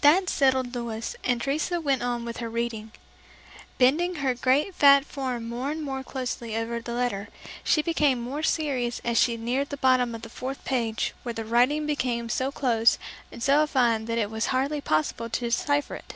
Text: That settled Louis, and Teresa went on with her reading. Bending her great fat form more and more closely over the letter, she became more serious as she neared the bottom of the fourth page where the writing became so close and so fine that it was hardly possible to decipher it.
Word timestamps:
That 0.00 0.28
settled 0.28 0.74
Louis, 0.74 1.14
and 1.22 1.40
Teresa 1.40 1.80
went 1.80 2.02
on 2.02 2.24
with 2.24 2.38
her 2.38 2.50
reading. 2.50 2.90
Bending 3.78 4.16
her 4.16 4.34
great 4.34 4.74
fat 4.74 5.04
form 5.04 5.48
more 5.48 5.70
and 5.70 5.80
more 5.80 6.02
closely 6.02 6.56
over 6.56 6.80
the 6.80 6.92
letter, 6.92 7.28
she 7.62 7.80
became 7.80 8.18
more 8.20 8.42
serious 8.42 9.00
as 9.04 9.16
she 9.16 9.36
neared 9.36 9.68
the 9.70 9.76
bottom 9.76 10.12
of 10.12 10.22
the 10.22 10.28
fourth 10.28 10.64
page 10.64 11.14
where 11.22 11.34
the 11.34 11.44
writing 11.44 11.86
became 11.86 12.28
so 12.28 12.50
close 12.50 12.98
and 13.30 13.44
so 13.44 13.64
fine 13.64 14.06
that 14.06 14.18
it 14.18 14.28
was 14.28 14.46
hardly 14.46 14.80
possible 14.80 15.30
to 15.30 15.40
decipher 15.44 15.94
it. 15.94 16.14